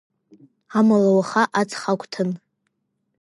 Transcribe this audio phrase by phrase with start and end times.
[0.77, 2.29] Амала уаха аҵхагәҭан…